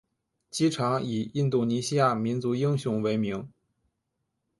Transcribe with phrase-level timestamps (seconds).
[0.49, 3.47] 机场以印度尼西亚民族英雄为名。